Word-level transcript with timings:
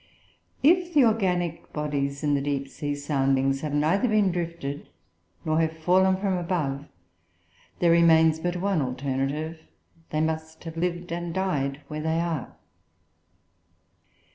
"If 0.63 0.95
the 0.95 1.05
organic 1.05 1.71
bodies 1.73 2.23
in 2.23 2.33
the 2.33 2.41
deep 2.41 2.67
sea 2.67 2.95
soundings 2.95 3.61
have 3.61 3.71
neither 3.75 4.07
been 4.07 4.31
drifted, 4.31 4.89
nor 5.45 5.59
have 5.61 5.77
fallen 5.77 6.17
from 6.17 6.39
above, 6.39 6.87
there 7.77 7.91
remains 7.91 8.39
but 8.39 8.55
one 8.57 8.81
alternative 8.81 9.59
they 10.09 10.21
must 10.21 10.63
have 10.63 10.75
lived 10.75 11.11
and 11.11 11.35
died 11.35 11.81
where 11.87 12.01
they 12.01 12.19
are. 12.19 12.55